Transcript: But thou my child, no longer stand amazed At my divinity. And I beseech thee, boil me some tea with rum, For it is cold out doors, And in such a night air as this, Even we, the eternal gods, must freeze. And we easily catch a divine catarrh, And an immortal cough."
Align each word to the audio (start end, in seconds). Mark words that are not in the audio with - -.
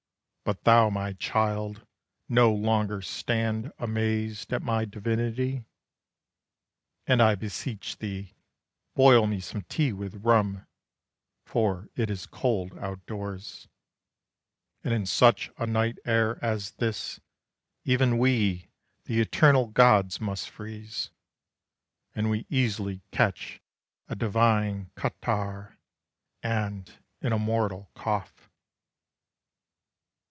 But 0.43 0.63
thou 0.65 0.89
my 0.89 1.13
child, 1.13 1.85
no 2.27 2.51
longer 2.51 3.01
stand 3.01 3.71
amazed 3.79 4.51
At 4.51 4.61
my 4.61 4.83
divinity. 4.83 5.63
And 7.07 7.21
I 7.21 7.35
beseech 7.35 7.97
thee, 7.99 8.33
boil 8.93 9.27
me 9.27 9.39
some 9.39 9.61
tea 9.61 9.93
with 9.93 10.25
rum, 10.25 10.67
For 11.45 11.87
it 11.95 12.09
is 12.09 12.25
cold 12.25 12.77
out 12.79 13.05
doors, 13.05 13.69
And 14.83 14.93
in 14.93 15.05
such 15.05 15.49
a 15.57 15.65
night 15.65 15.99
air 16.03 16.43
as 16.43 16.71
this, 16.71 17.21
Even 17.85 18.17
we, 18.17 18.67
the 19.05 19.21
eternal 19.21 19.67
gods, 19.67 20.19
must 20.19 20.49
freeze. 20.49 21.11
And 22.13 22.29
we 22.29 22.45
easily 22.49 23.03
catch 23.11 23.61
a 24.09 24.15
divine 24.15 24.91
catarrh, 24.97 25.77
And 26.43 26.91
an 27.21 27.31
immortal 27.31 27.89
cough." 27.93 28.49